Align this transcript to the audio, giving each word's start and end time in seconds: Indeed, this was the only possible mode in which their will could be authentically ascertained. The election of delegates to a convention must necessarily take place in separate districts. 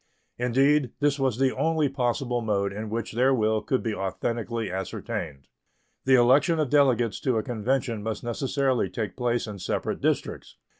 Indeed, 0.39 0.93
this 0.99 1.19
was 1.19 1.37
the 1.37 1.55
only 1.55 1.87
possible 1.87 2.41
mode 2.41 2.73
in 2.73 2.89
which 2.89 3.11
their 3.13 3.35
will 3.35 3.61
could 3.61 3.83
be 3.83 3.93
authentically 3.93 4.71
ascertained. 4.71 5.47
The 6.05 6.15
election 6.15 6.57
of 6.57 6.71
delegates 6.71 7.19
to 7.19 7.37
a 7.37 7.43
convention 7.43 8.01
must 8.01 8.23
necessarily 8.23 8.89
take 8.89 9.15
place 9.15 9.45
in 9.45 9.59
separate 9.59 10.01
districts. 10.01 10.57